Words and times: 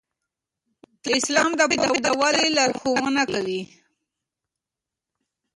اسلام 1.17 1.49
د 1.59 1.61
پوهې 1.71 1.99
د 2.05 2.07
ودې 2.19 2.45
لارښوونه 2.57 3.23
کوي. 3.33 3.61